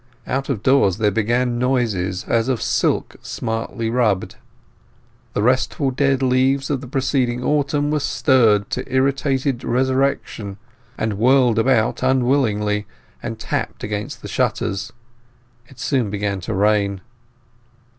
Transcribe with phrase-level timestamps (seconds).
[0.25, 4.35] Out of doors there began noises as of silk smartly rubbed;
[5.33, 10.57] the restful dead leaves of the preceding autumn were stirred to irritated resurrection,
[10.97, 12.87] and whirled about unwillingly,
[13.21, 14.91] and tapped against the shutters.
[15.67, 17.01] It soon began to rain.